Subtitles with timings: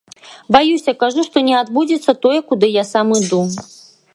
[0.55, 3.41] Баюся, кажу, што не адбудзецца тое, куды я сам іду.